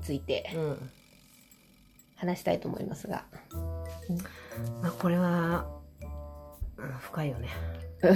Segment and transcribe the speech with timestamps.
[0.00, 0.90] についてうん。
[2.16, 3.24] 話したいと思いますが。
[4.82, 5.66] まあ、これは、
[6.78, 7.48] うん深いよね。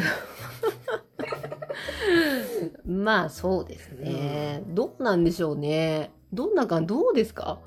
[2.87, 6.11] まあそうですね、どうなんでしょうね。
[6.33, 7.61] どんな感どうですか？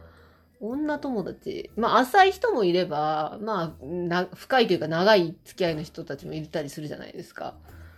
[0.59, 1.69] 女友達。
[1.75, 7.55] まあ浅い人もいればまあな深いというか長い付き合いの人たちもいたりするじゃないですか。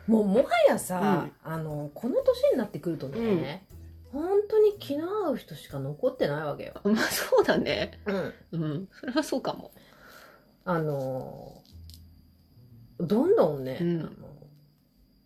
[0.07, 3.63] もう、もはやさ、あの、この年になってくるとね、
[4.11, 6.73] 本当に気の合う人しか残ってないわけよ。
[6.83, 7.99] まあそうだね。
[8.05, 8.33] うん。
[8.51, 8.89] うん。
[8.99, 9.71] それはそうかも。
[10.65, 11.61] あの、
[12.99, 13.99] どんどんね、うん。
[14.01, 14.09] あの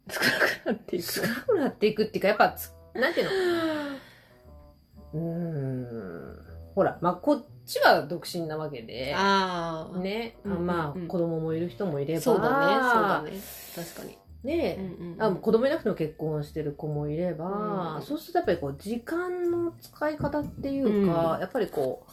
[0.09, 0.31] 少な
[0.63, 1.11] くなっていく。
[1.11, 3.93] 少なくなっていくっていうか、やっぱつ、なんていうの？
[5.13, 6.45] うーん。
[6.75, 10.65] ほら、まあ、こっちは独身なわけで、ああね、うんうんうん。
[10.67, 12.65] まあ、子供もいる人もいれば、そうだね。
[12.91, 13.31] そうだね。
[13.75, 18.01] 確かにね、うんうんあ子供いなくても結婚してる子もいれば、うん。
[18.01, 21.41] そうするとやっぱりこう時間の使い方っていうか、うん。
[21.41, 22.05] やっぱりこ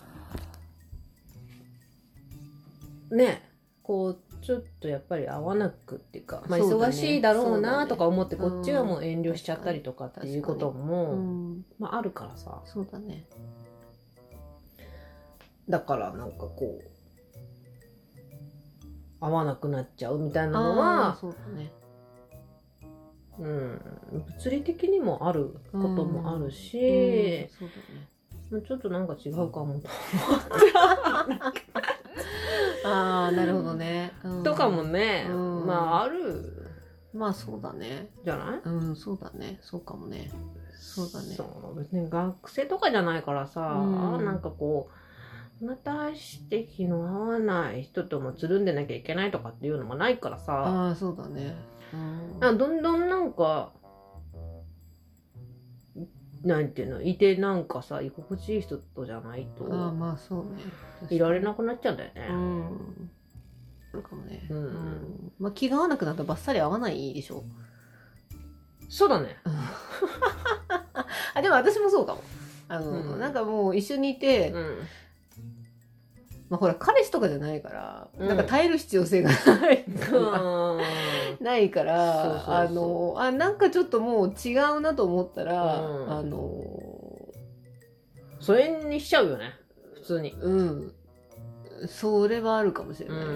[3.11, 3.47] うね。
[3.83, 11.64] こうちょっとやっぱり合わなくっていうか、まあ、忙しいだろうなとか思ってこっちはもう遠慮しちゃったりとかっていうことも、うん。
[11.81, 12.62] まあ、あるからさ。
[12.67, 13.27] そうだね。
[15.69, 16.91] だからなんかこう
[19.20, 21.73] 合わなくなっちゃうみたいなのは、そうだね
[23.41, 23.80] うん、
[24.36, 27.48] 物理的にもあることもあるし、うん。
[27.48, 28.08] そうだね。
[28.50, 29.88] まあちょっとなんか違うかもと。
[32.84, 34.42] ああなるほどね、うん。
[34.42, 35.67] とかもね、うん。
[35.67, 36.67] まあある。
[37.12, 38.11] まあそうだね。
[38.24, 38.61] じゃない？
[38.64, 39.58] うんそうだね。
[39.62, 40.30] そうかもね。
[40.79, 41.34] そうだね。
[41.34, 44.24] そう別に学生とかじゃないからさ、うん。
[44.24, 44.90] なんかこ
[45.61, 50.52] うまたして気の合わない人ともつるんでなきゃいけないとかっていうのもないからさ。
[50.64, 51.55] ああそうだね
[52.40, 53.73] どんどんなんか
[56.45, 60.62] なんていうのいてなんかさ居心地いい人とじゃないとああまあそうね。
[61.11, 62.29] いられなくなっちゃうんだよね。
[62.30, 63.11] うん。
[63.92, 64.46] そうかもね。
[64.48, 64.67] うん。
[64.67, 65.33] ん。
[65.39, 67.45] まあ気が合わなくなったらバッサリ合わないでしょ。
[68.89, 69.36] そうだね。
[71.34, 72.23] あでも私もそうかも。
[72.68, 73.20] あの、うん。
[73.20, 74.79] なんかもう一緒にいて、うん
[76.50, 78.28] まあほら彼氏とかじゃないから、うん。
[78.28, 81.44] なんか耐える必要性がない、うん。
[81.44, 86.11] ないからあのあなんかちょっともう違うなと思ったら、うん。
[86.11, 86.61] あの
[88.40, 89.55] それにしちゃうよね
[89.94, 90.33] 普通に。
[90.33, 90.92] うん。
[91.88, 93.32] それはあるかもしれないね、う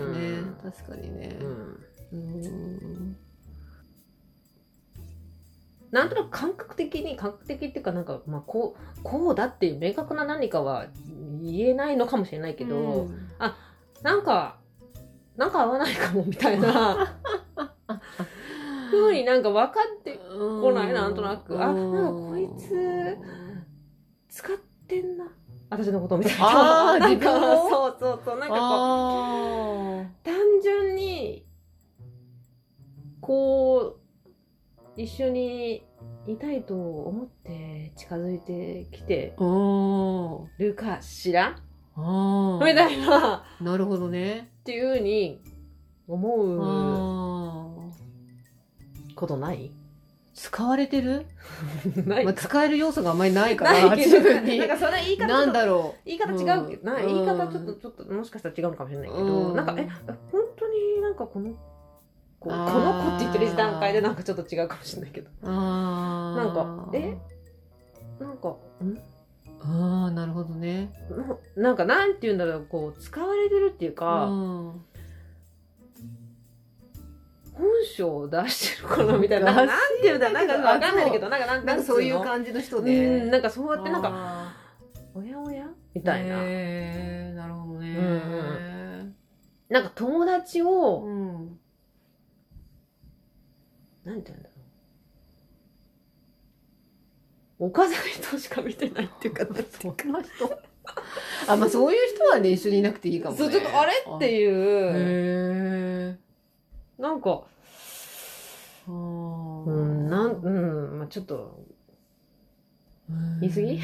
[0.47, 0.57] ん。
[0.63, 1.39] 確かにね。
[1.41, 1.79] うん。
[2.13, 3.17] うん
[5.95, 10.89] なんとなく感覚的に感覚的っていうかなんか、まあ、こうこうだっていう明確な何かは
[11.41, 13.29] 言えないのかもしれないけど、うん。
[14.03, 14.57] なんか
[15.37, 17.17] なんか合わないかもみたいな。
[18.91, 21.63] ふうになんか分かってこないなんとなく。
[21.63, 23.17] あなんかこいつ
[24.29, 24.57] 使っ
[24.89, 25.27] てんな。
[25.71, 26.95] 私のことみたいな。
[26.95, 28.67] あーなんかそうそうそうなんかこう
[30.03, 31.47] あ単純に
[33.21, 34.04] こう
[34.97, 35.85] 一緒に
[36.27, 39.35] いたいと思って近づいてきて
[40.59, 41.57] るかしら？
[41.97, 43.45] みたいな。
[43.61, 44.51] っなるほどね。
[44.65, 45.41] ていうふうに
[46.09, 46.59] 思う
[49.15, 49.73] ことない？
[50.35, 51.27] 使われてる、
[52.07, 52.25] ない。
[52.25, 54.19] まあ、使える要素があんまりないから ないけど。
[54.19, 54.59] 自分に。
[54.59, 56.01] なんかそれ言い方なんだろう。
[56.05, 57.07] 言い方違うけど、なうん。
[57.07, 59.55] 言い方ちょっとちょっともしかしたら違うのかもしれないけど、うん。
[59.57, 59.87] なんかえ
[60.33, 61.53] 本当になんかこの
[62.45, 65.31] こうこの子って言ってる段階でなんかちょっと違うかもしれないけど。
[65.43, 67.17] なんかえ？
[68.21, 68.99] なんかん？
[69.61, 70.93] ああなるほどね。
[71.57, 74.85] ななんかなんて言うんだろうこう使われてるっていうか、うん。
[77.55, 79.55] 本性を出してるかなみたいな。
[79.55, 84.55] なんてて言うんだろうなんかわかんないけどなんかなんなんかそういうじ感じの人うねんなんかそうやってなんかか
[85.15, 85.67] おやおや？
[85.95, 87.97] みたいな、なるほどね。
[87.97, 89.15] うん。
[89.71, 91.59] なんか友達を、うん
[94.05, 94.55] なんて言うんだろ
[97.61, 97.67] う。
[97.67, 100.05] 岡崎としか見てないっていうかなんていうそか
[101.49, 103.39] あまあそういう人はね一緒にいなくていいかもね。
[103.39, 104.51] そうちょっとあれっていう。
[104.95, 106.19] へ
[106.99, 107.45] えなんか
[108.87, 110.51] ううんなんう
[110.95, 111.65] んまあちょっと。
[113.41, 113.79] 言い過ぎ？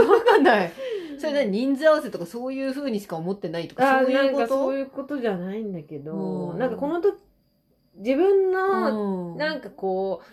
[0.00, 0.72] わかんない。
[1.18, 1.50] それ何？
[1.50, 6.58] 人数合わせとかそういうふうにしか思ってないとかあそういなんかうことそういうことじゃないんだけど、うん。
[6.58, 7.16] なんかこの時
[7.96, 10.26] 自分のうんなんかこう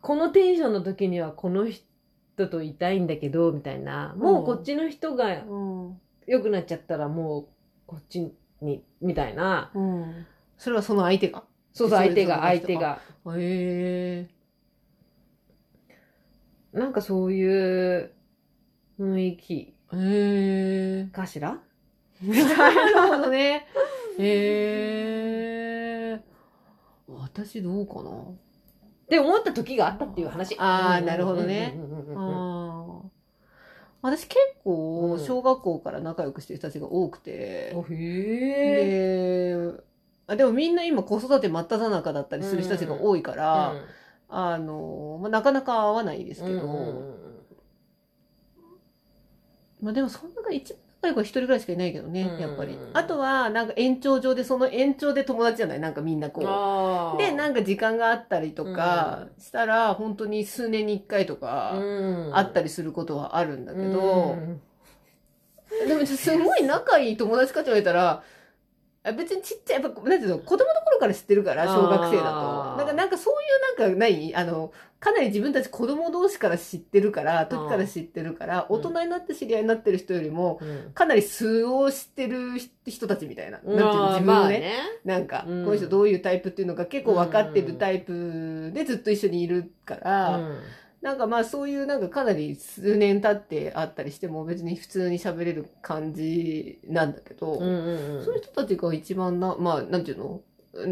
[0.00, 5.58] このテンションの時にはこの人といたいんだけどみたいなもうこっちの人がう
[5.90, 7.46] ん良くなっちゃったらもう
[7.86, 10.26] こっちにみたいなうん
[10.58, 11.42] それはその相手が？
[11.72, 13.00] そうそう、相手が、相手が。
[13.36, 14.28] へ
[16.74, 16.78] え。
[16.78, 17.44] なんかそうい
[17.98, 18.12] う
[19.00, 21.08] 雰囲気へえ。
[21.12, 21.58] かしら？
[22.22, 23.66] なるほどね。
[24.18, 25.61] へえ。
[27.32, 28.10] 私どうかな？
[28.10, 28.34] っ
[29.08, 30.56] て思った時があったっていう話。
[30.58, 32.18] あーなるほどねうんうんうんうんうん。
[32.18, 33.08] ああ。
[34.02, 39.56] 私結構、うん小学校から仲良くしてる人たちが多くて、おへえ。
[39.56, 39.80] で、
[40.26, 43.74] あでもみんな今子育て真っ只中だったりする人たちが多いから、
[44.28, 47.14] あの、まあ、なかなか会わないですけど、うんうんうん
[49.82, 52.40] まあでもその中で一番仲良くは一人ぐらいしかいないけどね、うん。
[52.40, 52.78] やっぱり。
[52.92, 57.18] あとは、なんか延長上で、その延長で友達じゃないなんかみんなこう。
[57.18, 62.30] で、なんか時間があったりとかしたら、本当に数年に一回とか、うん。
[62.32, 64.60] あったりすることはあるんだけうど、ん。
[65.88, 68.22] でもすごい仲いい友達かって言われたら、
[69.04, 72.71] あ別にちっちゃい、やっぱ、なんていうの、子供の頃から知ってるから、小学生だと。
[72.92, 73.36] なんか、なんかそうい
[73.76, 74.34] うなんかない？
[74.34, 78.76] あの、かなり自分たち子供同士から知ってるから、時から知ってるから、うん。
[78.76, 80.92] 大人になって知り合いになってる人よりも、うん。
[80.94, 82.52] かなり素を知ってる
[82.86, 83.58] 人たちみたいな。
[83.58, 84.74] なんていうの、自分をね。
[85.04, 85.64] なんか、うん。
[85.64, 90.58] この人どういうタイプっていうのが結構分かってるタイプでずっと一緒にいるから、うん。
[91.00, 98.24] なんかまあそういうなんかかなり数年経ってあったりしても別に普通に喋れる感じなんだけど、うんうんうん。
[98.24, 100.24] そういう人たちが一番な、まあなんていうの？
[100.26, 100.42] うん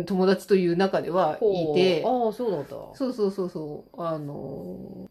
[0.07, 2.71] 友達という中ではいて、ああ、そうなんだ。
[2.95, 5.09] そうそうそうそう、あの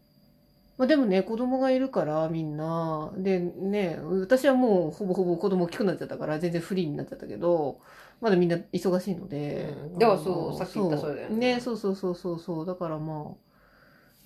[0.78, 7.80] まあでもね、子供がいるからみんな、でね、私はもうほぼほぼ子供大きくなっちゃったから全然フリーになっちゃったけど、
[8.20, 9.74] まだみんな忙しいので。
[9.92, 11.60] うんだからそうさっき言ったそれだよねね。
[11.60, 12.66] そうそうそうそうそう。
[12.66, 13.34] だからまあ、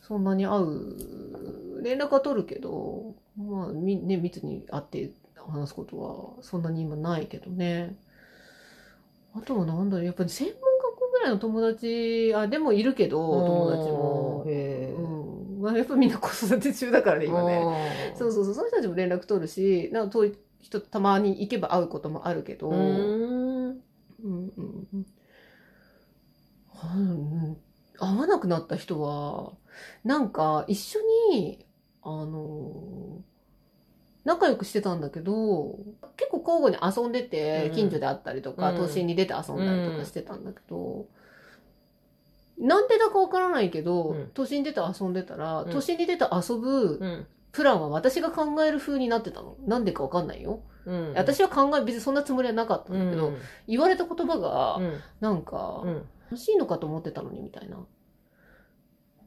[0.03, 7.97] そんなに会う、連絡は取るけど、まあ、みね、密に会って話すことはそんなに今ないけどね。
[9.37, 14.45] あとはなんだろう、やっぱり専門学校ぐらいの友達、あ、でもいるけど、友達も。
[14.47, 15.63] へえうん。
[15.63, 18.15] まあ、やっぱみんな子育て中だからね、今ね。
[18.17, 23.81] そうそうそう、その人たちも連絡取るし、なんか遠い人たまに行けば会うこともあるけど、うーん。
[24.23, 25.07] うんうんうん
[26.83, 26.97] う
[27.51, 27.57] ん
[27.99, 29.53] 会わなくなった人は、
[30.03, 30.99] なんか一緒
[31.31, 31.65] に、
[32.03, 33.23] あの、
[34.25, 35.79] 仲良くしてたんだけど、
[36.17, 41.07] 結構交互に遊んでてう、ん近所で会ったりとか、うん都心に出て遊んだりとかしてたんだけど、
[42.59, 47.27] なんでだかわからないけど、うん都心に出て遊んでたら、うん都心に出て遊ぶうん。
[47.53, 49.57] プランは私が考える風になってたの。
[49.65, 50.61] なんでかわかんないよ。
[50.87, 51.13] うん。
[51.15, 53.33] 私は考え、別にそんなつもりはなかったんだけど、
[53.69, 55.01] 言われた言葉が、うん。
[55.21, 56.03] なんか、うん。
[56.33, 57.79] 楽しいのかと思ってたのに、みたいな。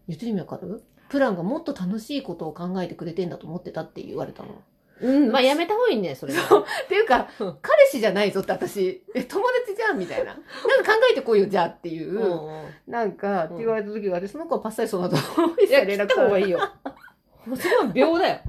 [0.10, 0.84] 言ってる意味わかる？
[1.08, 4.62] プランがもっと楽しいことを考えてくれてんだと思ってたって言われたの。
[5.02, 5.32] うん。
[5.32, 6.60] まあ、やめた方がいいね、それは。
[6.60, 10.26] っていうかうん、彼氏じゃないぞって私、え、友達じゃんみたいな。
[10.26, 10.38] なん
[10.84, 16.60] か考えてこいよ、じゃあっていう、うんなんか、って言われた時があって、その子はパッサリそうなと思いや、切連絡った方がいいよ。
[17.56, 18.40] それは秒だよ。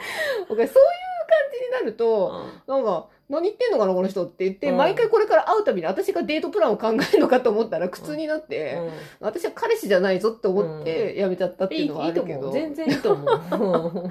[0.48, 0.76] 僕そういう感
[1.52, 12.52] じになると、なんか、何言ってんのかな、この人って言って、うん毎回これから会うたびに私がデートプランを考えるのかと思ったら苦痛になって、うん私は彼氏じゃないぞって思ってやめちゃったっていいいうのはあいいとるけど、思う。
[12.52, 13.26] 全然いいと思う。
[13.28, 14.10] そのくらい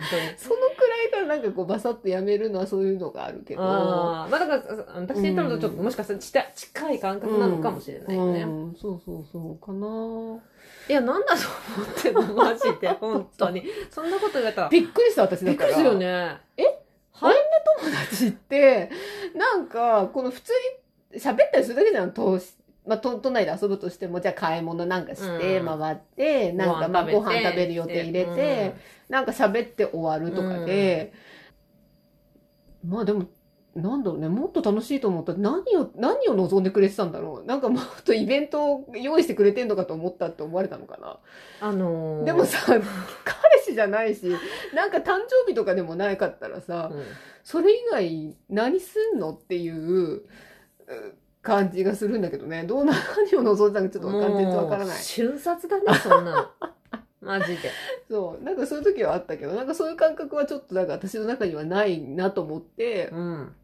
[1.11, 4.63] からなんかこうバサッとやめるのはそういうのがあるけど、ああ、まあだから、
[4.95, 8.43] 私言ったのとちょっともしかしたら近近い感覚なのかもしれないよね。
[8.43, 10.39] うん、そうそうそうかな。
[10.87, 11.43] いや、なんだと
[11.77, 13.63] 思ってんの、マジで、本当に。
[13.91, 14.69] そんなこと言われたら。
[14.69, 15.69] びっくりした私だから。
[15.69, 16.37] びっくりするよね。
[16.57, 16.63] え？
[17.19, 17.49] はい。
[17.79, 18.89] 友達って、
[19.35, 20.51] なんか、この普通
[21.13, 22.39] に喋ったりするだけじゃん、と
[22.85, 25.79] まあ、都都内で遊ぶとしても、じゃあ買い物なんかして、うん。
[25.79, 28.75] 回って、なんかまあごご飯食べる予定入れて、
[29.09, 31.13] なんか喋って終わるとかで、
[32.85, 33.27] まあでも、
[33.75, 35.33] なんだろうね、もっと楽しいと思った。
[35.33, 37.45] ら何を、何を望んでくれてたんだろう。
[37.45, 41.19] なんかもっとイベントを用意してくれてんのかと思ったって思われたのかな。
[41.61, 42.23] あのー。
[42.23, 42.73] でもさ、
[43.79, 44.25] じゃないし、
[44.73, 47.03] なんか誕生日とかでもなかったらさ、うん
[47.41, 50.23] それ以外何すんのっていうう
[51.41, 52.63] 感じがするんだけどね。
[52.63, 54.97] どうな、何を望んでたのかちょっとわかん全然わからない。
[55.01, 56.47] 瞬殺だね、そんなの。
[57.21, 57.71] マジで。
[58.09, 58.43] そう。
[58.43, 63.55] なんかそういう時はあったけど、なんかそういう感覚はちょっとなんか私の中にはないなと思って、うん。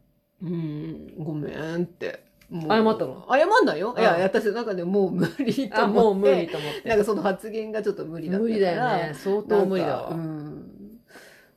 [0.42, 2.25] うん、ごめんって。
[2.50, 3.26] もう謝ったの？
[3.30, 3.94] 謝んないよ。
[3.98, 6.30] いや、うん私の中でもう無理と思って。
[6.30, 6.88] 無理と思って。
[6.88, 8.50] なんかその発言がちょっと無理だったから。
[8.50, 9.14] 無理だよね。
[9.14, 10.16] 相当無理だなんかうわ。
[10.16, 10.66] ん。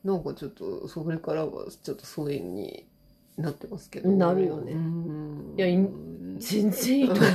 [0.03, 2.87] なんかちょっと、それからはちょっと疎遠に
[3.37, 4.09] なってますけど。
[4.09, 5.55] なるよねうん。
[5.57, 5.67] いや
[6.37, 7.27] 全然いいと思う。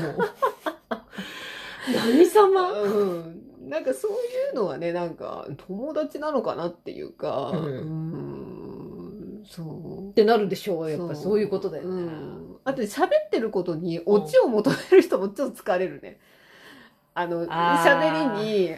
[1.95, 2.73] 何様？
[2.73, 3.41] うん。
[3.69, 4.15] なんかそうい
[4.53, 8.24] うのはね、なんか友達なのかなっていうか、うんうん
[9.47, 10.11] そう。
[10.11, 11.41] ってなるでしょうやっぱそう。
[11.41, 16.19] いうことだよね、うん、あと喋ってることにオチを求める人もちょっと疲れるね。
[17.15, 18.77] あの、喋りに、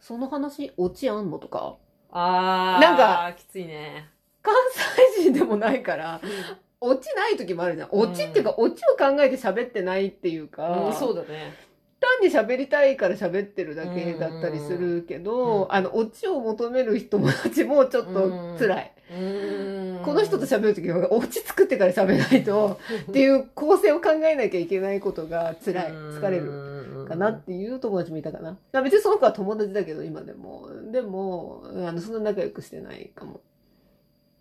[0.00, 1.76] その話オチあんのとか、
[2.10, 4.08] ああなんかきついね。
[4.42, 4.54] 関
[5.16, 6.20] 西人でもないから、
[6.80, 7.88] オチない時もあるじゃん。
[7.92, 11.26] オチっていうか、オチを考えて喋ってないっていうか、うん、そうだね。
[11.28, 11.67] 単
[12.20, 18.92] に喋りたいから喋ってるだけだったりするけど、うんあの、オチを求める友達もちょっと辛い。
[19.10, 19.14] う
[20.00, 22.78] んこの人と喋るときは、オチ作ってから喋らないと、
[23.10, 25.86] っていう構成を考えなきゃいけないことが辛い。
[25.90, 26.78] 疲れる。
[26.98, 28.58] るかなっていう友達もいたかな。
[28.72, 30.68] あ別にその子は友達だけど、今でも。
[30.92, 33.40] でも、あの、そんな仲良くしてないかも。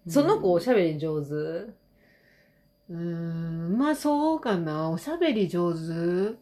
[0.07, 1.33] その子おしゃゃべり上手？
[1.33, 4.89] うーん、まあそうかな。
[4.89, 6.37] おしゃべり上手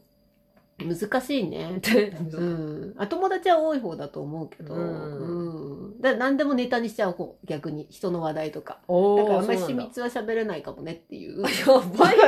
[0.77, 1.79] 難しいね。
[2.33, 2.93] うん。
[2.97, 4.73] あ、友達は多い方だと思うけど。
[4.73, 6.01] ううんん。
[6.01, 7.87] だ何でもネタにしちゃう方、逆に。
[7.89, 8.79] 人の話題とか。
[8.87, 11.37] だからあんまり秘密は喋れないかもねっていう。
[11.41, 11.53] やばい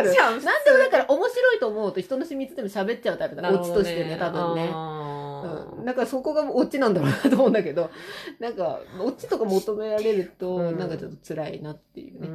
[0.10, 4.72] じゃんなんでもだから面白いと思うと人の秘密でも喋っちゃうタイプだオチとしてね、多分ね。
[4.74, 7.90] うん、だからそこがオチなんだろうなと思うんだけど、
[8.40, 12.30] なんか、オチとか求められると、うんなんかちょっと辛いなっていううーね。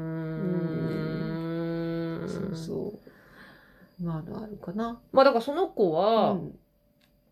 [2.24, 2.98] んそうそう。
[4.00, 5.00] まあ、あるかな。
[5.12, 6.58] まあだからその子はうん。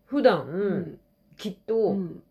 [0.05, 0.99] 普段、うん。
[1.37, 2.21] きっうとん。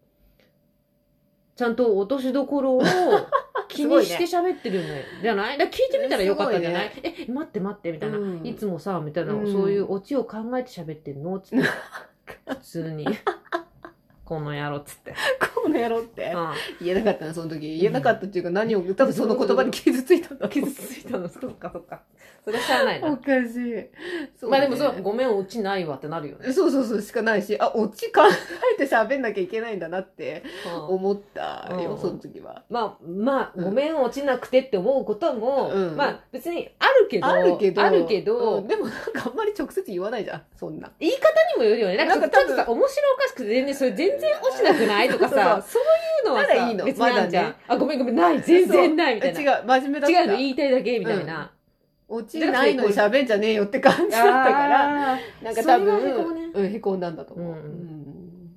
[1.57, 2.83] ちゃんと落としどころを
[3.69, 4.87] 気にして喋ってるん
[5.23, 5.59] じゃない？
[5.59, 8.47] だ聞いてみたらよかったんじゃない、え待って待ってみたいな、うん。
[8.47, 9.53] いつもさみたいな、うん。
[9.53, 11.39] そういうオチを考えて喋ってんの？
[11.41, 11.65] つって。
[12.49, 13.07] 普通に
[14.31, 15.13] この野郎っつって、
[15.61, 16.33] この野郎って？
[16.33, 17.79] あ言えなかったな、その時。
[17.79, 21.29] 言えなかったっていうか、何を、多分その言葉に傷ついたんだ傷ついたの？
[21.29, 22.03] そっかそっか。
[22.45, 23.59] それはしゃあないおなかしい。
[23.59, 23.91] ね。
[24.43, 28.21] まあでもそうごめんオチないわってなるよね、そうそうそうしかないし、あ、オチ考
[28.75, 30.73] えて喋んなきゃいけないんだなってうん。
[30.95, 31.99] 思ったよ、うん。
[31.99, 32.63] その時は。
[32.71, 33.65] まあ、まあ、うん。
[33.65, 35.97] ごめん落ちなくてって思うことも、うん。
[35.97, 38.69] まあ別にあるけど、あるけど、あるけどうん。
[38.69, 40.89] でもなんかあんまり直接言わないじゃん、そんな。
[41.01, 41.19] 言い方
[41.57, 41.97] にもよるよね。
[41.97, 45.09] なんかちょっとさ、面白おかしくて全然、それ全然落ちなくない？
[45.09, 45.87] とかさ、そうい
[46.25, 46.85] うのはさ、ならいいの。
[46.85, 47.45] 別にあんじゃん。
[47.45, 47.65] まだね。
[47.69, 49.41] あ、ごめんごめん、ない、全然ない、みたいな。
[49.41, 50.21] 違う、真面目だった。
[50.21, 51.53] 違うの言いたいだけ、みたいな。
[52.09, 56.51] 落ちないのに喋んじゃねえよって感じだったから、あなんか多分、へこむね。
[56.53, 57.57] うん、へこんだんだと思う。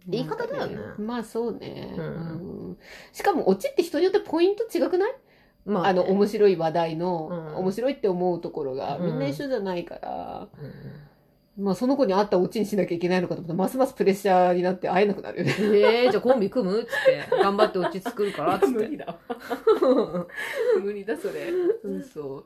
[0.07, 1.95] 言い方だよねまあそうね、
[3.13, 5.11] しかも、オチって人によってポイント違くない？
[5.11, 7.55] ーまあ、あの、面白い話題の、うん。
[7.57, 10.73] 面白いって思うところが、うんみんな一緒じゃないから、うん
[11.57, 15.55] まあその子に会ったオチにしなきゃいけないのかと思ったら、ますますプレッシャーになって会えなくなるよね。
[15.59, 16.81] えー、じゃあコンビ組む？
[16.81, 18.97] っつって、頑張って落ち作るから、つって。
[18.97, 19.15] だ。
[20.81, 21.51] 無理だ、それ。
[21.83, 22.45] うん、そ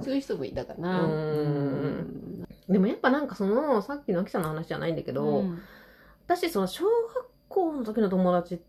[0.00, 0.04] う。
[0.04, 1.04] そういう人もいたかな。
[1.04, 5.58] うんでもやっぱなんかその、さっきの秋さんの話じゃないんだけど、うん
[6.28, 8.60] 私その小学校の時の友達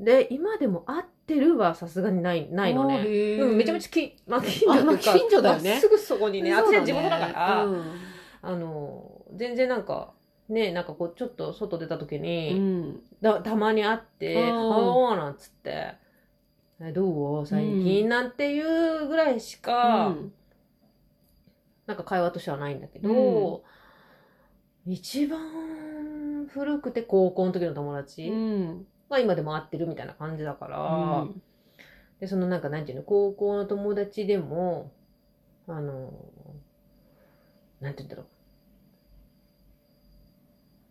[0.00, 3.04] で今でも会ってるはさすがにないないのね、
[3.40, 7.84] うん、めちゃめちゃき、まあ、近所とか近所だよねまあすぐそこにねあっちは地元だから、うん
[8.42, 10.12] あの全然なんか
[10.48, 13.00] ねなんかこうちょっと外出た時うに、ん。
[13.22, 15.94] だたまに会って「うんああ」なんつって
[16.82, 17.46] 「えどう？
[17.46, 20.32] 最近」なんていうぐらいしか、うん。
[21.86, 23.64] なんか会話としてはないんだけど、
[24.86, 28.86] 一番古くて高校の時の友達、うん。
[29.08, 31.42] は今でも会ってるみたいな感じだから、うん。
[32.20, 34.90] でそのなんかなんていうの高校の友達でも
[35.66, 36.12] あの
[37.82, 38.26] なんて言うんだろう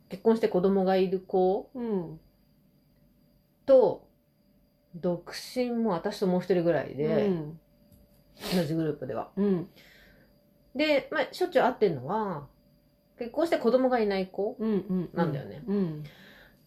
[0.10, 2.19] 結婚して子供がいる子うん。
[3.65, 4.07] と
[4.95, 7.60] 独身も私ともう一人ぐらいで、うん
[8.55, 9.69] 同じグループではうん。
[10.75, 12.48] で、まあ、しょっちゅう会ってるのは
[13.19, 14.69] 結婚して子供がいない子うん。
[14.71, 15.10] うん。
[15.13, 16.03] なんだよねうん。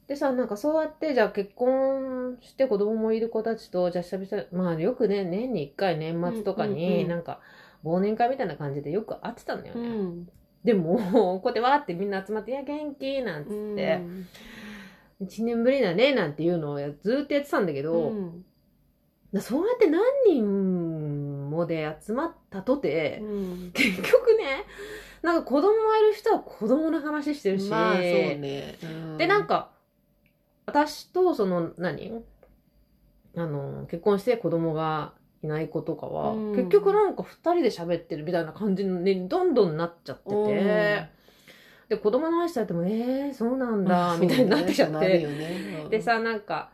[0.07, 7.41] でさ、なんかそうやって、じゃあ結婚して子供もいる子たちと、じゃあ久々、まあよくね、年に一回年末とかうんうんに、うんなんか
[7.85, 9.89] 忘年会みたいな感じでよく会ってたんだようね。
[9.89, 10.29] ん。
[10.65, 10.97] でも、
[11.41, 14.01] こうやってわーってみんな集まって、いや、元気なんつって、
[15.21, 18.45] 一年ぶりだね、なんていうのをやずーっとやってたんだけうど、ん。
[19.33, 23.71] だそうやって何人もで集まったとて、うん。
[23.73, 24.65] 結局ね、
[25.23, 28.03] なんか子供がいる人は子供の話してるし、まあそう
[28.37, 28.79] ね。
[29.19, 29.73] で、なんか、
[30.67, 32.25] 私と、その、何？
[33.37, 35.13] あの、結婚して子供が
[35.45, 36.57] いない子とかは、うん。
[36.57, 40.47] 結局なんか二人で喋ってるみたいな感じにどんどんなっちゃってて、うん。
[41.89, 45.83] で、子供の話されても、えー、そうなんだ、うんみたいになってきちゃって、よね。
[45.85, 45.91] うん。
[45.91, 46.71] でさ、なんか、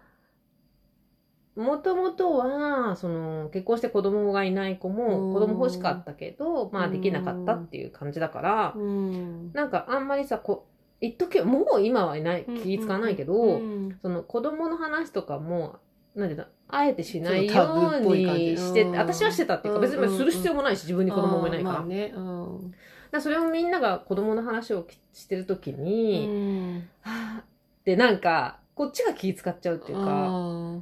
[1.57, 4.95] もともとは、その、結婚して子供がいない子うん。
[4.95, 9.53] も、子供欲しかったけど、まあできなかったっていう感じだから、うん。
[9.53, 10.69] なんかあんまりさ、こ
[11.03, 13.99] う、一時もう今はいない、気使わないけど、うん。
[14.01, 15.81] その子供の話とかも
[16.15, 21.75] なんていうのあえてしないようにして、うん私はしてたっていうか、別にする必要もないし、自分に子供もいないから。
[21.77, 22.13] まあね。
[22.15, 22.75] うん。
[23.11, 26.89] だそれをみんなが子供の話をしてるときに、うん。
[27.03, 27.45] はぁっ
[27.85, 30.79] てなんか、こっちが気使っちゃうっていうか、あ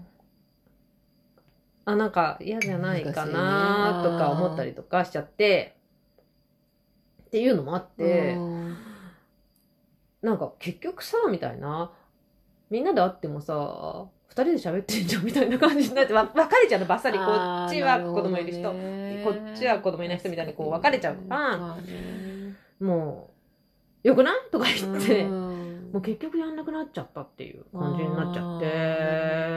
[1.86, 5.76] あ、なんか嫌じゃないかなねとか思ったりとかしちゃって、
[7.26, 8.76] っていうのもあっーて、うん。
[10.20, 11.92] なんか結局さ、みたいな、
[12.70, 17.18] みんなで会ってもさ、二人で喋ってんじゃんみたいな感じになって、わ分かれちゃうの、ばっさり。
[17.18, 21.76] こっちは子供いる人、あーなるこっちは子供いない人みたいにこう分かれちゃうから、
[22.80, 23.30] も
[24.04, 24.34] う、よくない？
[24.52, 25.90] とか言って、うん。
[25.92, 28.66] もう結局やんなくなっちゃったっていう感じになっちゃって、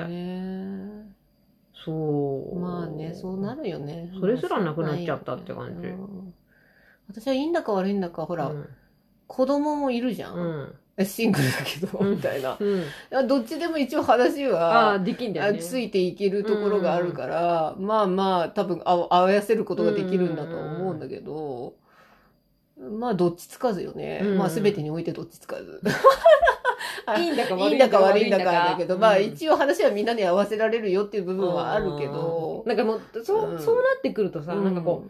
[0.10, 1.14] ね。
[1.86, 1.92] そ
[2.54, 2.60] う。
[2.60, 4.12] まあね、そうなるよね。
[4.20, 5.88] それすらなくなっちゃったって感じ。
[5.88, 6.34] うん。
[7.10, 8.68] 私はいいんだか悪いんだか、ほら、うん。
[9.28, 10.32] 子供もいるじゃ。
[10.32, 10.76] うんん。
[11.04, 12.58] シングルだけど、うんみたいな。
[12.60, 13.28] うん。
[13.28, 15.60] どっちでも一応話あはあ、、できんだよね。
[15.60, 21.76] あついていけるところがあるから、まあまあ、多分あ合わせることができるんだとは思うんだけど、
[22.78, 24.22] まあ、どっちつかずよね。
[24.24, 25.82] うんまあ、すべてにおいてどっちつかず。
[27.18, 35.04] いいんだかいいんだか悪いんだかだけど、まあうん一応話はみんなに合わせられるよっていう部分はあるけどうん、なんかもう、そう、うんそうなってくるとさ、なんかこ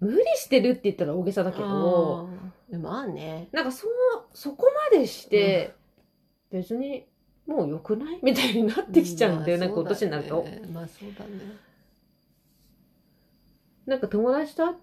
[0.00, 2.28] う、無理してるって言ったら大げさだけど、
[2.70, 3.48] でもまあね。
[3.52, 3.92] なんかその、
[4.34, 5.74] そこまでして、
[6.50, 7.06] 別に、
[7.46, 8.20] もう良くない？
[8.22, 10.46] みたいになってきちゃうんだよ、なんかこの年になると。
[10.70, 11.30] まあそうだね。
[13.86, 14.76] なんか友達と会っ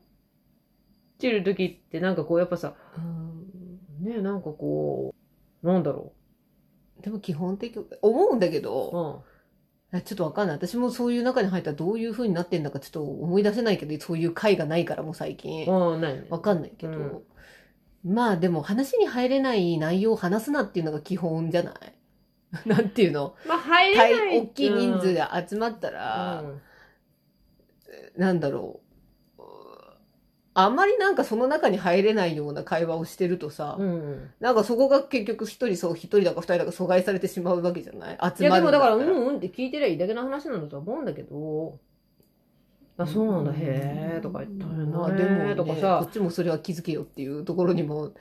[1.19, 5.13] てる時って、なんかこう、やっぱさ、うんね、なんかこ
[5.63, 6.13] う、なんだろ
[7.01, 8.61] でも基本的、思うんだけう。
[8.61, 9.23] ど、
[9.91, 9.97] うん。
[9.97, 10.55] あちょっとわかんない。
[10.55, 15.71] 私もそういう中に入ったらどういう風になってんだかちょっと思い出せないけど、そういう回がないからもう最近。
[15.71, 16.25] うん、ないね。
[16.31, 16.93] わかんないけど。
[16.93, 17.23] うん
[18.05, 21.75] まあでも話に入れない内容を話すなっていうのが基本じゃない？
[22.69, 23.35] なんていうの？
[23.47, 24.39] まあ、入れない。
[24.41, 26.61] 大きい人数で、で集まったら、うん
[28.17, 28.79] なんだろ
[29.37, 29.41] う。
[30.53, 34.29] あんまりなんかその中に入れないような会話をしてるとさ、うん。
[34.39, 38.15] なんかそこが結局一人そう、一人だか二人だか阻害されてしまうわけじゃない？
[38.15, 41.77] い集まるんだったやでもだから、うんうんって聞いてりゃいいだけの話なんだとは思うんだけど、
[42.97, 48.11] あ、そうなんだ、へえとか言ったらね、まあでも、ね、とかこさっ、ちもそれは気づけよっていうところにも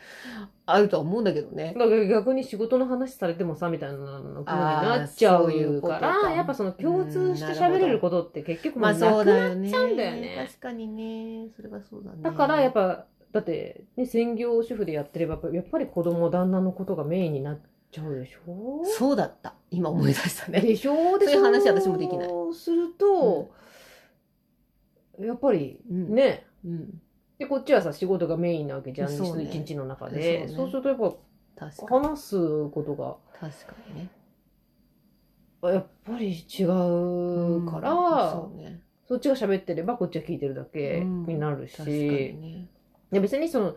[0.67, 1.75] あるとは思うんだけどね。
[1.79, 9.71] だから逆に仕事の話されてもさ、みたいなのになっちゃそうか、からやっぱその共通して喋れることって結局もまあうなくなそうだよね。
[9.71, 11.49] ちゃうんだよね確かにね。
[11.55, 12.19] それはそうだね。
[12.23, 17.61] だからやっぱ、だって、ね、専業主婦でやってれば、やっぱり子供、旦那のことがメインになっ
[17.91, 18.83] ちゃうでしょ？
[18.85, 19.55] そうだった。
[19.71, 20.61] 今思い出したね。
[20.61, 21.19] でしょ？
[21.19, 23.53] でそういう話私もできないそうすると、
[25.21, 27.01] やっぱりうんね、うん。
[27.39, 30.49] で、こっちはさ、仕事がメインなわけじゃん、一、ね日の中で。
[30.49, 31.15] そうするとやっぱ。
[31.87, 34.11] 話すことが、確かにね。
[35.63, 38.81] やっぱり違うから、そうね。
[39.07, 42.01] そっちが喋ってればこっちは聞いてるだけうんになるし、確かに
[42.41, 42.69] ね。
[43.13, 43.77] で別にその、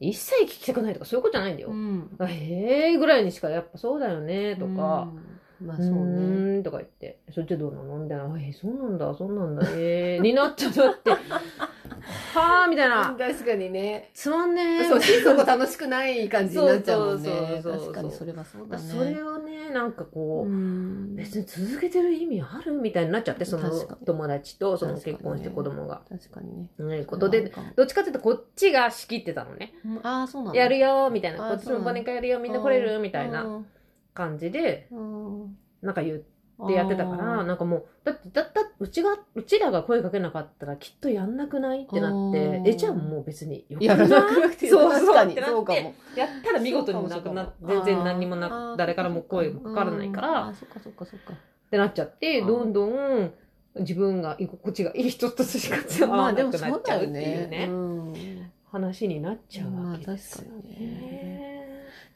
[0.00, 1.70] 一切聞きたくないとかそういうことじゃないんだよ。
[1.70, 2.10] ん。
[2.18, 5.31] あへえぐらいにしかやっぱそうだよねとか、うん。
[5.64, 6.62] まあそううね。
[6.62, 7.98] とか言って、そっちはどうなの？
[7.98, 11.10] みたいな、えー、そうなんだ、そうなんだ、えー、 になっちゃったって、
[12.34, 14.10] はあみたいな、確かにね。
[14.14, 17.28] つまんねえそう、心底楽しくない感じになっちゃうもんね。
[17.28, 17.72] そうそうそうそう。
[17.78, 18.12] 確かに。
[18.12, 18.82] それはそうだね。
[18.82, 21.14] それをね、なんかこう、うん。
[21.16, 23.70] 別に続けてる意味あるみたいになっちゃって、その
[24.04, 26.02] 友達とその結婚して子供が。
[26.08, 26.98] 確かにね。
[26.98, 29.74] ね、ことで、どっちかっていうとこっちが仕切ってたのね。
[29.84, 30.00] うん。
[30.02, 30.60] ああ、そうなんだ。
[30.60, 31.46] やるよみたいな。
[31.46, 33.42] あこっちも忘年会やるよみんな来れるみたいな。
[33.44, 33.66] うん
[34.14, 35.56] 感じで、うん。
[35.82, 36.18] なんか言っ
[36.66, 45.94] てやってたから、なんかもう、だって、だった、うちが、うちらが声かけなかったらきっとやんなくないってなってえ、じゃあもう別によくやらなくなくてそう確かに そうかも。
[46.16, 49.84] やったら見事になくなって、全然何にもな、誰からも声もかか。
[49.84, 51.32] らないから、あ、そっかそっかそっか。
[51.32, 51.36] っ
[51.70, 53.32] てなっちゃって、どんどん
[53.80, 58.52] 自分が居心地がいい人としか合まあでもそうっちゃうっていうね。
[58.70, 61.31] 話になっちゃうまあわけですよね。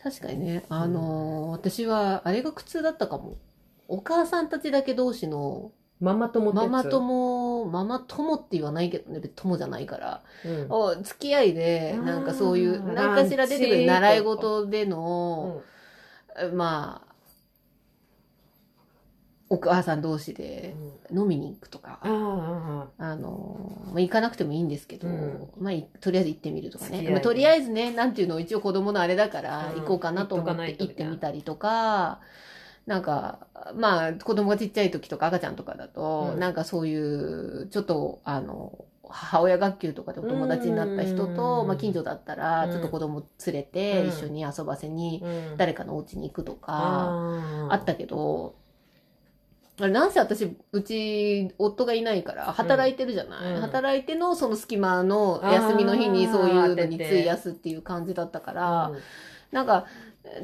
[0.03, 3.37] 確かにね、あのー私はあれが苦痛だったかも。
[3.89, 6.71] お母さんたちだけ同士の、ママ友ってやつ。
[6.71, 10.23] ママ友、ママ友って言わないけどね、友じゃないから。
[10.45, 10.67] うん。
[10.69, 15.63] お付き合いで、あーなんかそういう、何かしら出てくる習い事での、
[16.43, 16.57] うん。
[16.57, 17.06] まあ、
[19.49, 20.75] お母さん同士で
[21.15, 23.61] 飲みに行くとか、あああの、
[23.93, 25.49] まあ、行かなくてもいいんですけど、うん。
[25.61, 27.09] まあ、いとりあえず行ってみるとかね。
[27.11, 29.81] まあ、とりあえずね、なんていうの、一応子供のあれだから、うん。
[29.81, 32.21] 行こうかなと思って行ってみたりとか、
[32.87, 36.41] なんか、まあ、子供がちっちゃい時とか赤ちゃんとかだと、うん。
[36.41, 42.73] なんかそういう、ちょっと、あの、母親学級とかでお友達になった人と、うんまあ、近所だったら、うん。
[42.73, 44.09] ちょっと子供連れて、うん。
[44.09, 45.57] 一緒に遊ばせに、うん。
[45.57, 48.57] 誰かのお家に行くとか、ああったけど、
[49.79, 58.99] あれなんせ私、うち、夫がいないから、働いてるじゃない、うん働いてのその隙間の休みの日にそういうのに費やすっていう感じだったから、うん
[59.53, 59.87] なんか、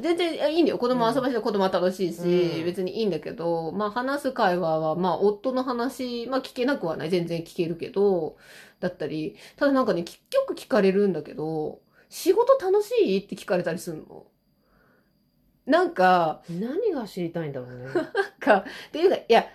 [0.01, 0.77] 全然いいんだよ。
[0.77, 7.09] 子供遊ばして子供は楽しいし、うん別にいいんだけど、まあ話す会話は、まあ夫の話、まあ聞けなくはない。
[7.09, 8.37] 全然聞けるけど、
[8.79, 13.17] だったり、ただなんかね、結局聞かれるんだけど、仕事楽しい？
[13.19, 14.25] って聞かれたりするの。
[15.65, 17.85] なんか、何が知りたいんだろうね。
[17.85, 17.93] なん
[18.39, 19.45] か、っていうか、いや、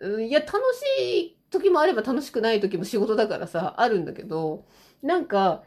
[0.00, 0.52] うんいや、楽
[0.98, 4.64] しい時もあれば楽しくない時も仕事だからさ、あるんだけど、
[5.02, 5.62] なんか、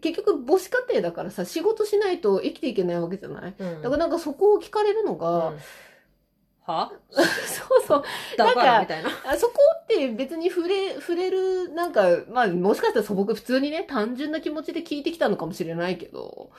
[0.00, 3.54] 結局母子家庭だからさ、仕事しないと生きていけないわけじゃない？
[3.58, 3.82] うん。
[3.82, 5.58] だからなんかそこを聞かれるのが、うん
[6.66, 6.92] は？
[7.10, 8.04] そうそう、
[8.36, 9.10] だからみたいな。
[9.26, 16.50] あそこって別に触れ、触れる、なんか、まあもしかしたら素朴、普通にね、単純な気持ちで聞いてきたのかもしれないけど、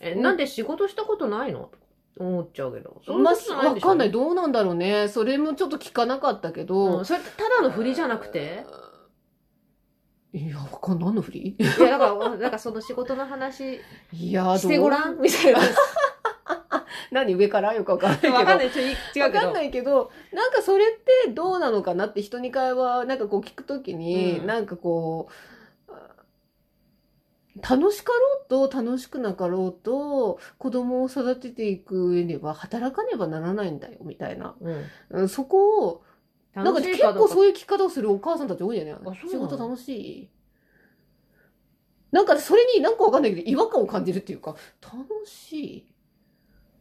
[0.00, 1.70] え、なんで仕事したことないの？
[2.18, 3.00] 思っちゃうけど。
[3.18, 4.10] まあ、そういうことじゃわかんない。
[4.10, 5.08] どうなんだろうね。
[5.08, 8.66] それもちょっと聞かなかったけど、うんそれただの振りじゃなくて？
[10.34, 11.04] いや、わかんない。
[11.06, 11.56] 何のふり？
[11.58, 13.80] いや、だから、なんかその仕事の話
[14.12, 15.20] いや、してごらん？
[15.20, 15.60] みたいな。
[17.12, 18.34] 何上からよくわかんないけど。
[18.34, 18.66] わかんない。
[18.66, 18.72] 違う
[19.12, 19.24] けど。
[19.24, 20.88] わかんないけど、なんかそれっ
[21.26, 25.32] てどうなのかなって人に会話、なんかこう聞くときに、うんなんかこう、
[27.60, 28.12] 楽しか
[28.48, 34.84] ろうと楽しくなかろうと子供を育てていく上では働かねばならないんだよみたいな、うん。
[35.10, 36.02] うん、そこを
[36.54, 40.30] なんか結構そういう聞き方をするお母さんたち多いんじゃない仕事楽しい
[42.10, 45.91] なんかそれになんかわかんないけど違和感を感じるっていうか楽しい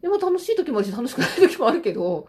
[0.01, 2.27] でも楽しい時もあるし楽しくない時もあるけど、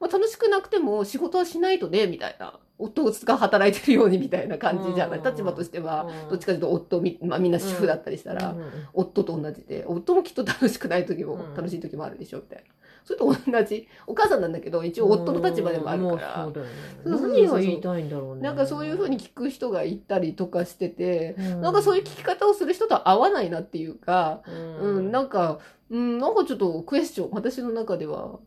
[0.00, 2.58] まあ、楽しくなくても仕事はしないとねみたいな。
[2.78, 5.18] 夫が働いてるようにみたいな感じじゃない？
[5.18, 6.28] うん立場としてはうん。
[6.30, 8.54] どっちかというと夫み、まあ、みんな主婦だったりしたら、
[8.92, 11.54] 夫と同じで夫もきっと楽しくない時もうん。
[11.54, 12.64] 楽しい時もあるでしょみたいな。
[13.04, 16.42] それと同じお母さんなんだけど一応夫の立場でもあるから。
[16.44, 16.72] もうそうだよね。
[17.04, 18.42] 何が言いたいんだろうね。
[18.42, 25.58] なんかそういうふうに聞く人がいたりとかしてて、うん、なんかそういう聞き方をする人とは合わないなっていうか、ううん、なんか、
[25.90, 28.38] うん、なんかちょっとクエスチョン、私の中では、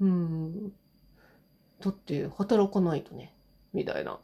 [0.00, 0.72] うん、
[1.84, 3.34] だって働かないとね、
[3.76, 4.18] みたいな。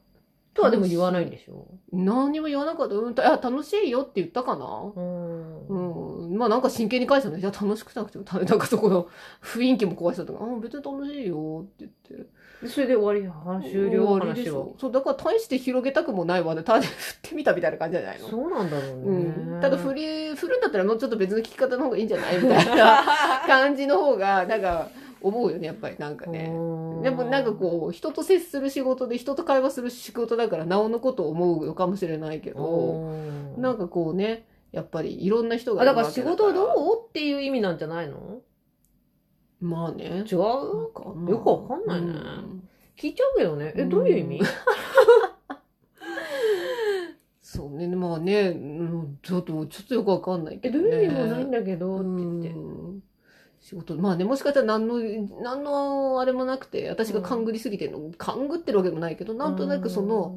[0.55, 1.67] とはでも言わないんでしょ？
[1.95, 2.95] 何にも言わなかった。
[2.95, 4.67] うん、楽しいよって言ったかな？
[4.95, 9.09] うんうん、まあなんか真剣に返したのじゃあ楽しくなくても、たなんかそこの
[9.43, 12.31] 雰囲気も壊したとか、あ別に楽しいよって言って。
[12.61, 14.75] でそれで終わり話終了話はょ。
[14.79, 16.63] そう、だから大して広げたくもないわね。
[16.63, 19.03] ただ振ってみたみたいな感じじゃないのそうなんだろうね。
[19.07, 22.37] うん、ただ振り振るんだったらもうちょっと別の聞き方の方がいいんじゃない？
[22.37, 23.03] みたいな
[23.47, 24.91] 感じの方がなんか
[25.23, 26.45] 思うよねやっぱりなんかね。
[27.03, 33.15] でもなんかこう人と接する仕事で人と会話する仕事だからなおのことを思うのかもしれないけど
[33.57, 36.11] なんかこうねやっぱりいろんな人がだから。
[36.11, 37.07] 仕事はどう？
[37.09, 38.41] っていう意味なんじゃないの？
[39.61, 40.25] まあね。
[40.31, 40.93] 違う？
[40.95, 42.09] かまあよくわかんないね。
[42.09, 42.69] うん。
[42.97, 43.75] 聞いちゃうけどね。
[43.77, 44.41] え、どういう意味？
[47.43, 47.87] そうね。
[47.89, 52.49] まあね、うん、ちょっとちょっとよくわかんないけえ、ど、ね、どういう意味もないんだけどって言って。
[53.63, 53.97] うん仕事。
[53.97, 54.99] まあねもしかしたら何の
[55.43, 60.37] 何のあれもなくて私が勘ぐりすぎてるの、勘ぐってるわけでもないけどなんとなくその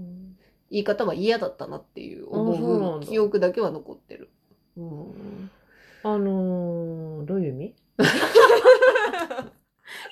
[0.70, 4.30] 言い方は嫌だったなっていう思う記憶だけは残ってる。
[4.78, 5.50] うん。
[6.04, 7.76] あのー、どういう意味？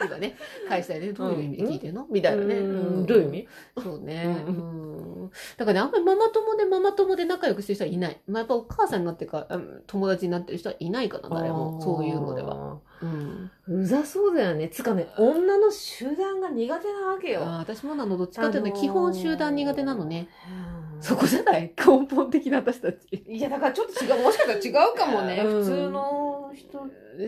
[0.01, 0.35] 今ね
[0.67, 2.07] 返したいねどういう意味で聞いてんの？
[2.09, 2.55] みたいなね。
[2.55, 3.47] うんどういう意味？
[3.81, 4.35] そうね。
[5.57, 8.21] だからね、あんまりママ友でママ友で仲良くしてる人はいない。
[8.27, 11.81] まあ、やっぱお母さんになってか、うん友達になってる人はいないかな、誰も。
[11.81, 12.55] そういうのでは。
[12.55, 12.77] は。
[13.01, 13.51] うん。
[13.67, 14.69] うざそうだよね。
[14.69, 17.41] つかね、女の集団が苦手なわけよ。
[17.41, 20.27] 私もなの、どっちかっていうと、あのー基本集団苦手なのね。
[20.87, 21.73] うんそこじゃない？
[21.77, 23.23] 根本的な私たち。
[23.27, 24.23] いや、だからちょっと違う。
[24.23, 25.41] もしかしたら違うかもね。
[25.45, 26.79] うん普通の人。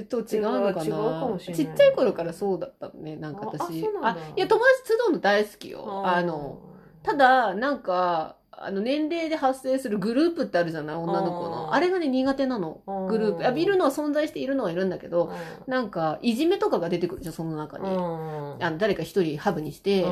[0.10, 3.82] と、違うのかな違うかもしれないちっちゃい頃からそうだったのね、なんかああ私。
[3.82, 6.02] そうなんだいや、友達集うの大好きよ。
[6.06, 6.60] あの、、
[7.04, 10.96] ただ、なんか、あの、年齢で発生するグループってあるじゃない？
[10.96, 11.74] 女の子の。
[11.74, 12.82] あれがね、苦手なの。
[13.10, 13.46] グループ。
[13.48, 15.32] あ、いるのは存在しているのはいるんだけど、
[15.68, 17.86] なんか、いじめとかが出てくるじゃん、その中に。
[17.88, 20.08] ああの誰か一人ハブにして、あ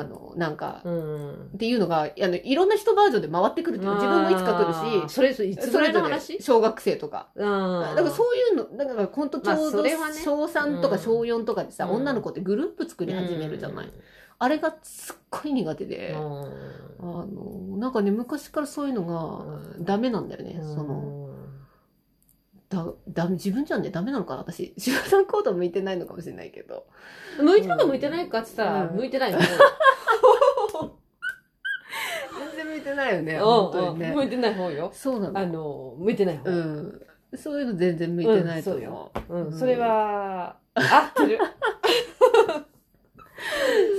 [0.00, 1.32] あの、なんか、うん。
[1.54, 4.66] っていうのが、あの、いろんな人バージョンで回ってくるっていうか自分もいつか来
[4.98, 7.28] るし、それ、それいつぐらいの話小学生とか。
[7.36, 9.82] だだからそういうの、だから本当ちょうまあど
[10.14, 13.92] 小3とかうん小4とかでさ、うん女の子ってグループ作り始めるじゃない？
[14.38, 19.44] あれがすっごい苦手で、あの、なんかね、昔からそういうのが
[19.80, 20.60] ダメなんだよね。
[20.62, 21.30] その、
[22.68, 24.74] だ、だ、自分じゃね、ダメなのかな私。
[24.76, 26.86] 集団行動向いてないのかもしれないけど。
[27.40, 29.38] 向いてるか向いてないかって言ったら、うん向いてないの。
[32.38, 33.34] 全然向いてないよね。
[33.36, 34.12] うん本当にね。
[34.14, 34.90] 向いてない方よ。
[34.92, 35.38] そうなの。
[35.38, 36.50] あの、向いてない方。
[36.50, 37.06] うん。
[37.36, 39.34] そういうの全然向いてないと思う。
[39.34, 41.38] うん、うんそれは、合ってる。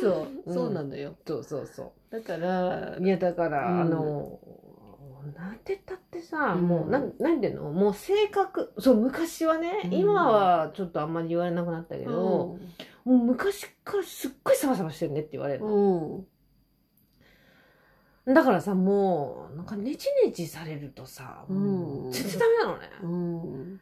[0.02, 1.16] そう、うんそうなのよ。
[1.26, 3.04] そうそうそだからう。
[3.04, 4.40] いや、だから、うんあの、
[5.36, 7.72] なんて言ったってさ、うんもう、なん、なんていうの？
[7.72, 12.58] もう性格、そう、昔はね、うん今はちょっとあんまり言われなくなったけど、も
[13.06, 16.26] う昔からすっごいサバサバしてるねって言われるうの。
[18.30, 18.34] ん。
[18.34, 22.90] だからさ、もう、なんかネチネチされるとさ、うん全然ダメなのね。
[23.04, 23.82] うん。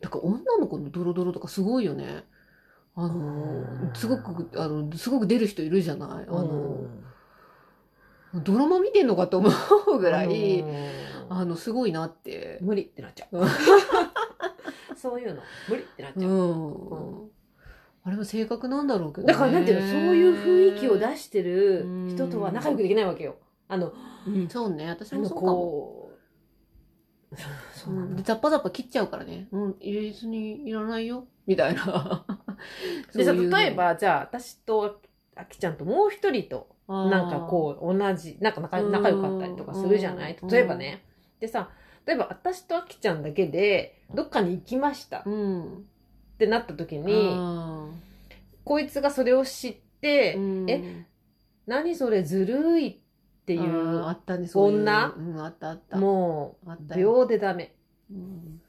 [0.00, 2.22] だから女の子のドロドロとかすごいよね。
[3.00, 6.26] あの、すごく、あの、すごく出る人いるじゃない？
[6.28, 6.80] あの、
[8.42, 9.48] ドラマ見てんのかと思
[9.94, 10.64] うぐらい、
[11.28, 12.58] あの、すごいなって。
[12.60, 13.46] 無理ってなっちゃう。
[14.98, 16.30] そういうの、無理ってなっちうゃう。
[16.30, 17.30] ん。
[18.02, 23.36] あれは性格なんだろうけど、だからなんていうの、そういう雰囲気を出してるうん人とは仲良くできないわけよ。
[23.68, 23.92] あの、
[24.26, 24.88] うん、そうね。
[24.88, 25.52] 私もそうかも。
[25.52, 26.12] こ
[27.30, 27.36] う、
[27.74, 29.46] そうなんだで、ザッパザッパ切っちゃうからね。
[29.52, 31.26] うん、入れずにいらないよ。
[31.46, 32.24] みたいな。
[33.14, 35.00] でさ、例え、ば、じゃあ、私と
[35.36, 38.92] あきちゃんともう一人と、なんかこう、同じ、なんか仲うん。
[38.92, 40.38] 仲良かったりとかするじゃない？
[40.40, 40.48] うん。
[40.48, 41.04] 例えばね。
[41.40, 41.70] でさ、
[42.06, 45.22] 例えば私とあきちゃんだけで、どっかに行きました。
[45.26, 45.76] う、うん。
[45.76, 45.80] っ
[46.38, 47.88] てなった時に、あ
[48.64, 50.70] こいつがそれを知って、ーうん。
[50.70, 51.04] え
[51.66, 52.96] 何それずるいっ
[53.44, 54.78] ていあーあう、ったね、そういう。
[54.80, 55.14] 女？
[55.14, 55.98] うん、あったあった。
[55.98, 56.94] もう。
[56.96, 57.74] 秒でダメ。
[58.10, 58.62] うん。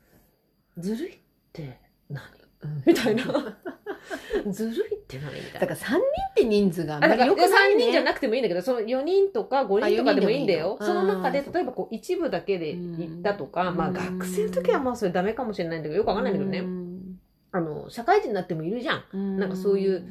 [0.78, 1.19] ずるいっ
[1.54, 2.21] て何？
[2.63, 3.23] うんみたいな。
[4.51, 5.59] ずるいって何みたいな。
[5.61, 6.01] だから3人っ
[6.35, 8.05] て人数があんあだからまり良くない3人じゃね。
[8.05, 10.77] なくてもいいんだけど、その4人とか5人とかでもいいんだよ。
[10.79, 16.59] いいのその中で、うん例えばこう一部だけで行ったとか、うんまあ学生の時はまあそれダメかもしれないんだけど、よくわかんないんだけどね。
[16.59, 17.19] うん
[17.51, 19.03] あの、社会人になってもいるじゃん。
[19.13, 20.07] うんなんかそういう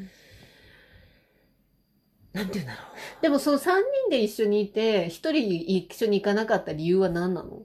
[2.33, 2.79] なんて言うんだろ
[3.23, 3.63] でもその3
[4.07, 7.63] 人で一緒にいて、1人一緒に行かなかった理由は何なの？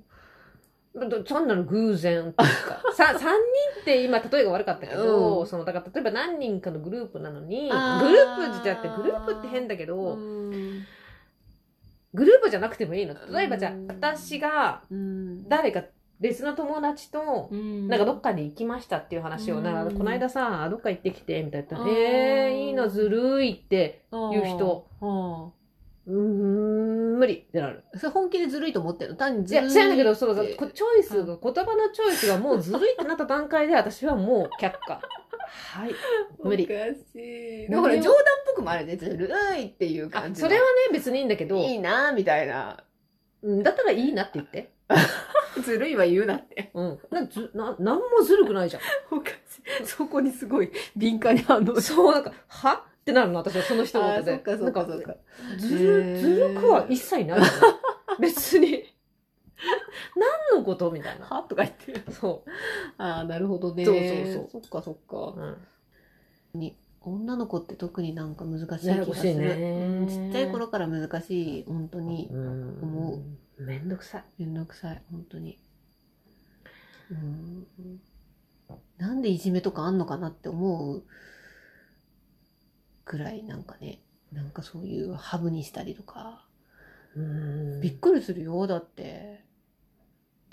[1.25, 2.83] 単なる偶然っていうか。
[2.93, 3.27] さ、3人
[3.81, 5.47] って今例えが悪かったけど、うん。
[5.47, 10.85] その、だから例えば何人かのグループなのに、グルあーープじゃって、グループって変だけど、うん。
[12.13, 13.15] グループじゃなくてもいいの。
[13.31, 15.49] 例えばじゃあうん、私がうん。
[15.49, 15.83] 誰か
[16.19, 17.87] 別の友達と、うん。
[17.87, 19.63] なんかどっかに行きましたっていう話を、うん。
[19.63, 21.85] なんかこの間さ、どっか行ってきて、みたいな。
[21.89, 24.87] えー、いいな、ずるいっていう人。
[26.05, 27.83] あうーん、無理ってなる。
[27.93, 29.17] あそれ本気でずるいと思ってるの？
[29.17, 35.01] 単にずるい違うんだけど、そうってこチョイスが、言葉のチョイスがもうずるいってなった段階で、 私はもう却下。
[35.75, 35.95] はい。
[36.43, 36.73] 無理おか
[37.13, 37.69] しい。
[37.69, 38.97] 何をほら、冗談っぽくもあるね。
[38.97, 40.41] ずるいっていうあ感じ。
[40.41, 42.83] それはね、別にいいんだけど、いいなみたいな。
[43.43, 44.71] うんだったらいいなって言って。
[45.63, 46.71] ずるいは言うなって。
[46.73, 46.99] うん。
[47.11, 48.79] な、ず、な、なんもずるくないじゃ
[49.11, 49.85] おかしい。
[49.85, 51.81] そこにすごい敏感に反応ん。
[51.81, 52.85] そう、なんか、は？
[53.03, 54.31] ってなるの、私はその一言で。
[54.31, 55.15] そっかそっかなんそっか。
[55.57, 57.49] ずへる、ーずるくは一切ないよね。
[58.21, 58.85] 別に。
[60.15, 61.25] 何のことみたいな。
[61.25, 61.43] は？
[61.43, 62.03] とか言ってる。
[62.13, 62.45] そ
[62.97, 63.83] ああ、なるほどね。
[63.83, 63.95] そう
[64.33, 65.09] そうそっかそっう。
[65.09, 65.17] か。
[66.55, 66.71] うん。
[67.01, 69.35] 女の子って特になんか難しい気がする。
[69.35, 71.65] ねうんちっちゃい頃から難しい。
[71.65, 72.29] 本当に。
[72.31, 73.21] うん思
[73.57, 73.61] う。
[73.61, 74.23] めんどくさい。
[74.39, 75.01] めんどくさい。
[75.11, 75.59] 本当に。
[77.11, 77.67] うん。
[78.97, 81.03] なんでいじめとかあんのかなって思う
[83.05, 83.99] くらいなんかね。
[84.31, 86.45] なんかそういうハブにしたりとか。
[87.15, 88.65] うんびっくりするよ。
[88.67, 89.43] だって。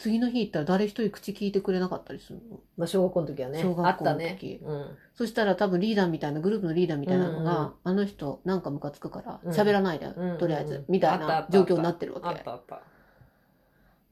[0.00, 2.60] 次の日行ったら誰一人口聞いてくれなかったりするの。
[2.78, 3.60] まあ、小学校の時はね。
[3.62, 4.38] 小学校の時あったね。
[4.62, 4.86] うん。
[5.14, 12.28] そしたら多分リーダーみたいな、グループのリーダーみたいなのが、うんうんあの人なんかムカつくからうん喋らないで、うんとりあえず、みたいあったあったな状況になってるわけ。
[12.28, 12.80] あったあった。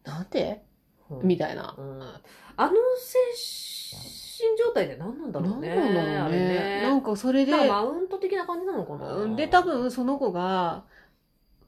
[0.05, 0.63] なんで
[1.11, 1.75] うんみたいな。
[1.77, 2.03] うん
[2.61, 3.19] あの精
[4.39, 5.75] 神状態で何なんだろうね。
[5.75, 6.83] なんだろうあれね。
[6.83, 9.15] なんかそれで、マウント的な感じなのかな。
[9.15, 10.85] うんで、多分その子が、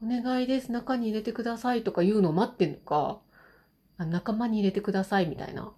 [0.03, 3.19] お願いです、中に入れてくださいとか言うのを待ってんのか、
[3.99, 5.65] あ仲間に入れてくださいみたいな。
[5.65, 5.73] っ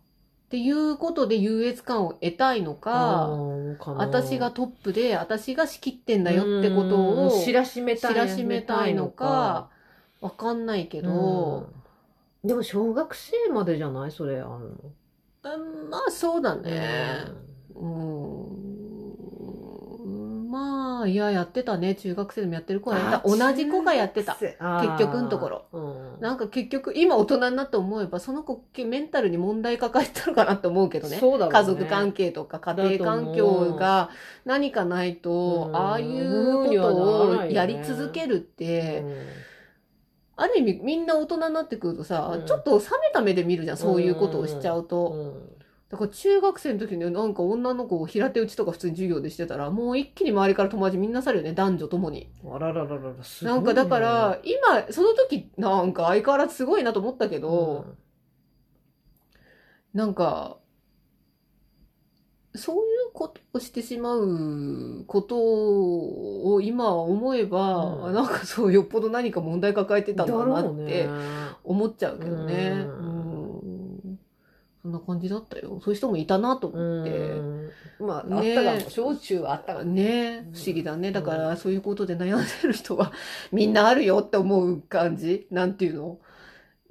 [0.53, 9.71] ていうことで優越感を得たいのか、うんかな私がトップで、私が仕切ってんだよってことをうん知らしめたい知らしめたいのか、
[10.21, 11.71] わかんないけけど、
[12.45, 14.11] でも小学生までじゃない？
[14.13, 14.95] それあるうん
[15.91, 17.25] まあそうだのね。
[17.75, 18.73] うん。
[20.53, 21.95] まあ、いや、やってたね。
[21.95, 23.37] 中学生でもやってる子はやってた。
[23.37, 24.35] 同じ子がやってた。
[24.35, 24.55] 結
[24.99, 25.65] 局のところ。
[25.73, 31.17] ろなんか結局、今大人になって思えば、その子、メンタルに問題抱えてたのかなって思うけどね。
[31.19, 34.11] そうだね家族関係とか家庭環境が
[34.45, 39.03] 何かないと、うんああいうことをやり続けるって、
[40.37, 42.47] ある意味みんな大人になってくるとさ、うん。
[42.47, 45.11] ちょっと冷めた目で見るじゃん、そういうことをしちゃうと。
[45.11, 45.63] うん。
[45.91, 52.33] だから中学生の時になんか女の子を平手打ちとか普通に授業でしてたら、もう一気に周りから友達みんなさるよね、男女ともに。
[52.51, 53.57] あらららららすごいね。
[53.57, 57.85] なんかだから、今、その時なんか相変わらずすごいなと思ったけど、
[59.93, 60.57] なんか、
[62.55, 62.83] そういう
[63.15, 71.09] ことをしてしまうことを今思えば、うんなんかそうよっぽど何か問題抱えてたんだなって
[71.65, 72.85] 思っちゃうけどね。
[72.87, 74.19] ううん
[74.83, 75.81] そんな感じだったよ。
[75.81, 77.11] そういう人もいたなと思って。
[77.11, 78.91] うんまあ、ねあったかも。
[78.91, 79.85] 小中はあったかも。
[79.85, 81.13] ね不思議だね。
[81.13, 83.13] だから、そういうことで悩んでる人は、
[83.53, 85.47] みんなあるよって思う感じ？
[85.53, 86.19] なんていうの？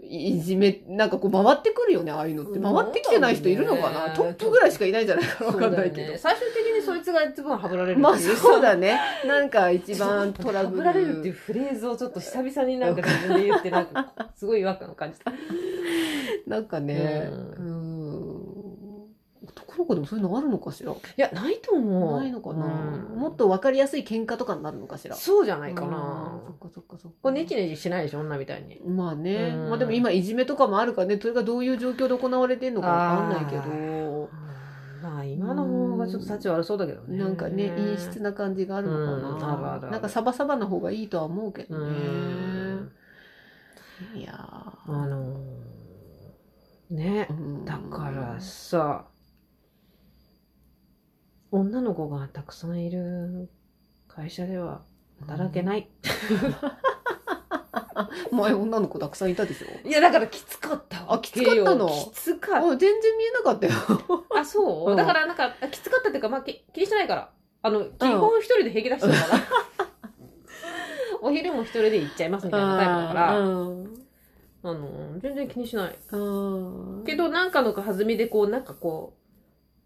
[0.03, 2.59] いじめ、なんかこう回ってくるよね、ああいうのって。
[2.59, 6.11] 回ってきてない人いるのかな、ねトップぐらいしかいないんじゃないかなわかんないけど。
[6.11, 7.99] ね最終的にそいつが一番はぶられる。
[7.99, 8.99] まあそうだね。
[9.25, 10.83] なんか一番トラブル。
[10.83, 15.31] はぶられるっていうフレーズをちょっと久々になんか自分で言って、なんか、すごい違和感を感じた。
[16.47, 17.90] なんかね、ううん。
[19.53, 20.91] 男の子でもそういうのあるのかしら？
[20.91, 22.19] いや、ないと思う。
[22.19, 22.69] ないのかな、う
[23.15, 25.15] んもっとわかりやすい喧嘩とかになるのかしら？
[25.15, 26.51] そうじゃないかうんなそ。
[26.53, 27.31] っかそっかそっか。
[27.31, 28.79] ネチネチしないでしょ、女みたいに。
[28.85, 34.29] まあね、うんまあでも今いじめとかもあるからね、それがどういう状況で行われてんのかわかんないけど、
[35.01, 37.17] まあ今の方がちょっと幸悪そうだけどね。
[37.17, 39.29] なんかね、陰湿な感じがあるのかな。
[39.29, 41.91] うんあるあるなんかサバサバな方がいいとは思うけどうね。
[41.91, 42.91] ん。
[44.15, 47.27] いやあのーね
[47.63, 49.05] だからさ、
[51.51, 53.49] 女の子がたくさんいる
[54.07, 54.81] 会社では
[55.27, 55.89] 働けない。
[58.31, 59.87] 前女の子たくさんいたでしょ？
[59.87, 61.87] いや、だからきつかったわあきつかったの？
[61.89, 63.73] きつかっあ全然見えなかったよ。
[64.33, 64.39] た。
[64.39, 67.31] あ、そう、うんだからなんか、きつかったっていうか、まあ、き気にしてないから。
[67.63, 69.43] あの、基本一人で平気出してるから。
[71.21, 73.93] お昼も一人で行っちゃいますみたいなタイプだから、うん
[74.63, 75.95] あの、全然気にしない。
[76.11, 76.17] う
[77.01, 79.20] んけど、なんかの弾みで、こう、なんかこう、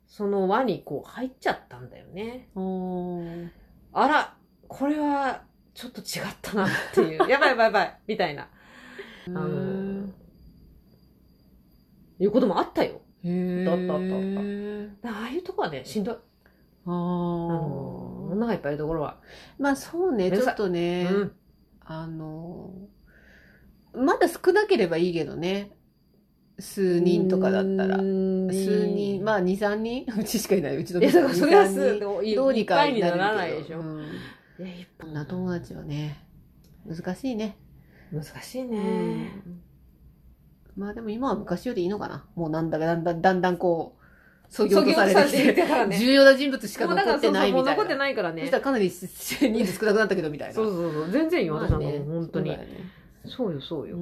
[0.07, 2.49] その輪にこう入っちゃったんだよね。
[2.55, 3.51] うん
[3.93, 4.35] あら、
[4.67, 7.17] これはちょっと違ったなっていう。
[7.29, 8.49] やばいやばいやばい、みたいな。
[9.27, 10.07] あの、
[12.19, 13.01] いうこともあったよ。
[13.23, 14.19] だったあったあ
[14.89, 16.15] ったああいうとこはね、しんどい。
[16.15, 16.19] あ
[16.87, 19.19] あの、女がいっぱいいるところは。
[19.57, 21.35] まあそうね、ちょっとね、うん。
[21.85, 22.73] あの、
[23.93, 25.71] まだ少なければいいけどね。
[26.59, 27.97] 数人とかだったら。
[27.97, 30.05] 数数人、まあ2、3人？
[30.17, 33.79] うちしかいない、うちのいや、だからそれは2 3す、人どうどうにかにならないでしょ。
[33.79, 34.03] うん
[34.57, 36.23] いや、いっぱい女友達はね、
[36.85, 37.57] 難しいね。
[38.11, 38.79] 難しいうね。
[38.79, 39.61] ん
[40.77, 42.25] まあでも今は昔よりいいのかな。
[42.35, 44.05] もうなんだかだんだん、だんだんこう、
[44.47, 45.65] そぎ落とされてきて
[45.97, 47.31] 重要な人物しか残ってないみたいな。
[47.31, 48.41] そうそうもう残ってないからね。
[48.43, 50.53] そしたらかなり人数少なくなったけどみたいな。
[50.53, 51.11] そうそうそう。
[51.11, 52.63] 全然いいよ、私なんかもう本当にそうだ。
[52.63, 53.97] よねそうよ。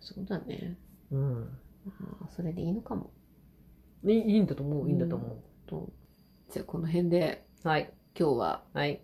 [0.00, 0.78] そうだね。
[1.12, 1.58] うん。
[1.84, 1.92] ま
[2.24, 3.10] あそれでいいのかも。
[4.04, 5.90] いいんだと思う、いいんだと思と
[6.50, 7.68] じゃあこの辺でう。
[7.68, 7.92] はい。
[8.18, 9.00] 今日ははい。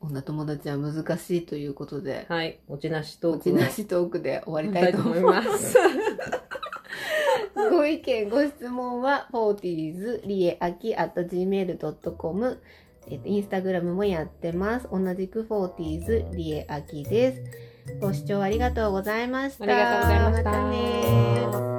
[0.00, 2.60] 女友達は難しいということで、はい。
[2.68, 5.42] 落ちなしトおークをちなしトークで終わりしたいと思いま。
[5.42, 5.78] ますす。
[7.70, 12.62] ご意見、ご質問は 40s リエアキ at gmail.com
[13.08, 14.88] えっと、インスタグラムもやってます。
[14.90, 17.42] 同じく 40s リエアキです。
[17.98, 19.64] ご視聴ありがとうございました。
[19.64, 21.69] ありがとうございましたまたね